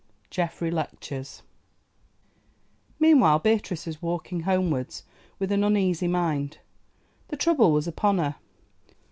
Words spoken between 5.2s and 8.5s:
with an uneasy mind. The trouble was upon her.